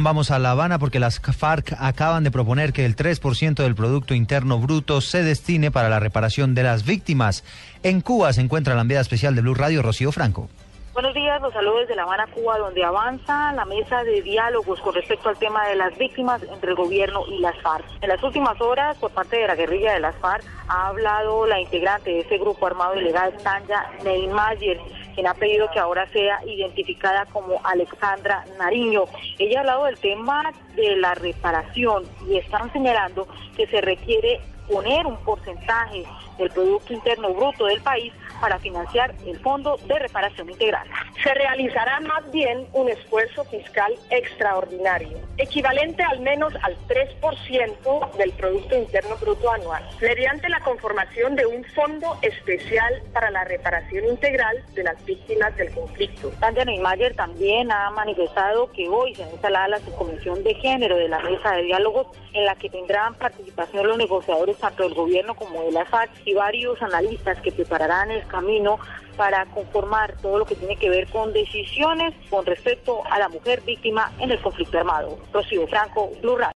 Vamos 0.00 0.30
a 0.30 0.38
La 0.38 0.52
Habana 0.52 0.78
porque 0.78 1.00
las 1.00 1.18
FARC 1.18 1.74
acaban 1.76 2.22
de 2.22 2.30
proponer 2.30 2.72
que 2.72 2.84
el 2.84 2.94
3% 2.94 3.54
del 3.64 3.74
Producto 3.74 4.14
Interno 4.14 4.60
Bruto 4.60 5.00
se 5.00 5.24
destine 5.24 5.72
para 5.72 5.88
la 5.88 5.98
reparación 5.98 6.54
de 6.54 6.62
las 6.62 6.84
víctimas. 6.84 7.42
En 7.82 8.00
Cuba 8.00 8.32
se 8.32 8.40
encuentra 8.40 8.76
la 8.76 8.82
enviada 8.82 9.02
especial 9.02 9.34
de 9.34 9.40
Blue 9.40 9.54
Radio, 9.54 9.82
Rocío 9.82 10.12
Franco. 10.12 10.48
Buenos 10.98 11.14
días, 11.14 11.40
los 11.40 11.52
saludos 11.52 11.82
desde 11.82 11.94
La 11.94 12.02
Habana, 12.02 12.26
Cuba, 12.26 12.58
donde 12.58 12.82
avanza 12.82 13.52
la 13.52 13.64
mesa 13.64 14.02
de 14.02 14.20
diálogos 14.20 14.80
con 14.80 14.92
respecto 14.92 15.28
al 15.28 15.38
tema 15.38 15.64
de 15.68 15.76
las 15.76 15.96
víctimas 15.96 16.42
entre 16.42 16.70
el 16.70 16.74
gobierno 16.76 17.24
y 17.28 17.38
las 17.38 17.56
FARC. 17.62 17.84
En 18.00 18.08
las 18.08 18.20
últimas 18.24 18.60
horas, 18.60 18.98
por 18.98 19.12
parte 19.12 19.36
de 19.36 19.46
la 19.46 19.54
guerrilla 19.54 19.92
de 19.92 20.00
las 20.00 20.16
FARC, 20.16 20.44
ha 20.66 20.88
hablado 20.88 21.46
la 21.46 21.60
integrante 21.60 22.10
de 22.10 22.20
ese 22.22 22.38
grupo 22.38 22.66
armado 22.66 22.96
ilegal, 22.96 23.32
Tanja 23.44 23.88
Neymayer, 24.02 24.80
quien 25.14 25.28
ha 25.28 25.34
pedido 25.34 25.70
que 25.70 25.78
ahora 25.78 26.08
sea 26.08 26.44
identificada 26.44 27.26
como 27.26 27.60
Alexandra 27.62 28.44
Nariño. 28.58 29.04
Ella 29.38 29.58
ha 29.58 29.60
hablado 29.60 29.84
del 29.84 30.00
tema 30.00 30.52
de 30.74 30.96
la 30.96 31.14
reparación 31.14 32.06
y 32.28 32.38
están 32.38 32.72
señalando 32.72 33.28
que 33.56 33.68
se 33.68 33.80
requiere 33.80 34.40
poner 34.68 35.06
un 35.06 35.16
porcentaje 35.24 36.04
del 36.38 36.50
Producto 36.50 36.92
Interno 36.92 37.32
Bruto 37.34 37.66
del 37.66 37.80
país 37.80 38.12
para 38.40 38.58
financiar 38.58 39.14
el 39.26 39.38
Fondo 39.40 39.76
de 39.86 39.98
Reparación 39.98 40.50
Integral. 40.50 40.86
Se 41.22 41.34
realizará 41.34 42.00
más 42.00 42.30
bien 42.30 42.66
un 42.72 42.88
esfuerzo 42.88 43.44
fiscal 43.44 43.92
extraordinario, 44.10 45.18
equivalente 45.36 46.02
al 46.02 46.20
menos 46.20 46.52
al 46.62 46.76
3% 46.86 48.16
del 48.16 48.32
Producto 48.32 48.76
Interno 48.76 49.16
Bruto 49.16 49.50
anual, 49.50 49.88
mediante 50.00 50.48
la 50.48 50.60
conformación 50.60 51.34
de 51.34 51.46
un 51.46 51.64
fondo 51.74 52.16
especial 52.22 53.02
para 53.12 53.30
la 53.30 53.44
reparación 53.44 54.04
integral 54.06 54.64
de 54.74 54.84
las 54.84 55.04
víctimas 55.04 55.56
del 55.56 55.72
conflicto. 55.72 56.30
Tanja 56.40 56.64
Neymayer 56.64 57.14
también 57.16 57.72
ha 57.72 57.90
manifestado 57.90 58.70
que 58.72 58.88
hoy 58.88 59.14
se 59.14 59.24
ha 59.24 59.30
instalado 59.30 59.68
la 59.68 59.78
subcomisión 59.78 60.42
de 60.44 60.54
género 60.54 60.96
de 60.96 61.08
la 61.08 61.18
mesa 61.20 61.52
de 61.52 61.62
diálogos 61.62 62.06
en 62.32 62.44
la 62.44 62.54
que 62.54 62.70
tendrán 62.70 63.14
participación 63.14 63.86
los 63.86 63.98
negociadores 63.98 64.57
tanto 64.58 64.82
del 64.82 64.94
gobierno 64.94 65.34
como 65.34 65.62
de 65.62 65.72
la 65.72 65.84
FAC 65.86 66.10
y 66.24 66.34
varios 66.34 66.80
analistas 66.82 67.40
que 67.40 67.52
prepararán 67.52 68.10
el 68.10 68.26
camino 68.26 68.78
para 69.16 69.44
conformar 69.46 70.14
todo 70.22 70.38
lo 70.38 70.44
que 70.46 70.54
tiene 70.54 70.76
que 70.76 70.90
ver 70.90 71.08
con 71.08 71.32
decisiones 71.32 72.14
con 72.30 72.46
respecto 72.46 73.02
a 73.10 73.18
la 73.18 73.28
mujer 73.28 73.62
víctima 73.62 74.12
en 74.20 74.30
el 74.30 74.40
conflicto 74.40 74.78
armado. 74.78 75.18
Rocío 75.32 75.66
Franco, 75.66 76.10
Blue 76.22 76.38